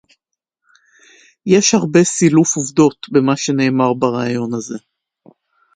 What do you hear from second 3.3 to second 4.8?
שנאמר בריאיון הזה